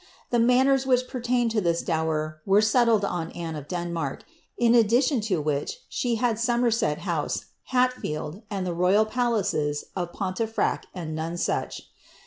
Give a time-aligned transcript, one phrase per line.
[0.31, 4.23] The manors which petiainnt ii> this dower were settled on Anne of Denmark,
[4.57, 10.85] in aildilion to whieh she had Somerset House, IlalGcId, and the royal palaces of Poolcfrvt
[10.95, 11.81] and Nonsuch.